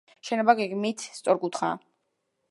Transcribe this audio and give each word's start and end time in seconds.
შენობა 0.27 0.53
გეგმით 0.59 1.03
სწორკუთხაა. 1.17 1.77